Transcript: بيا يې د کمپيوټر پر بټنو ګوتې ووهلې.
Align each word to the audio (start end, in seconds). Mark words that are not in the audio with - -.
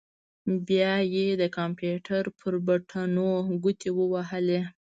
بيا 0.67 0.93
يې 1.13 1.27
د 1.41 1.43
کمپيوټر 1.57 2.23
پر 2.39 2.53
بټنو 2.67 3.31
ګوتې 3.63 3.89
ووهلې. 3.93 4.61